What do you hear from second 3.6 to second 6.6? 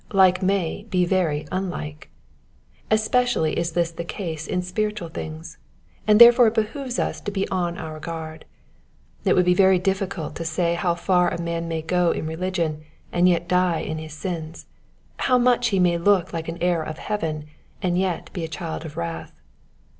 this the case in spiritual things, and therefore it